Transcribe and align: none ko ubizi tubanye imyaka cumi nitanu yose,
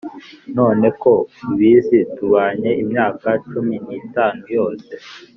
none 0.57 0.87
ko 1.01 1.11
ubizi 1.49 1.99
tubanye 2.15 2.69
imyaka 2.83 3.27
cumi 3.49 3.75
nitanu 3.87 4.43
yose, 4.57 4.93